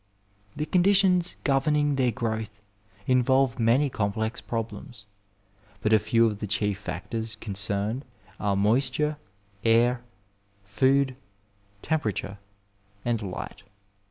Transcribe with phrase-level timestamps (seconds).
[0.55, 2.59] The conditions governing their growth
[3.05, 5.05] involve many complex problems,
[5.79, 8.03] but a few of the chief factors concerned
[8.39, 9.17] are moisture,
[9.63, 10.01] air,
[10.63, 11.15] food,
[11.83, 12.39] temperature,
[13.05, 13.61] and light.